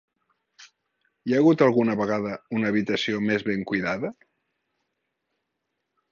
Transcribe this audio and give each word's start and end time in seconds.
Hi 1.25 1.33
ha 1.35 1.41
hagut 1.41 1.63
alguna 1.65 1.95
vegada 1.99 2.31
una 2.59 2.71
habitació 2.73 3.19
més 3.25 3.45
ben 3.49 3.61
cuidada? 3.73 4.11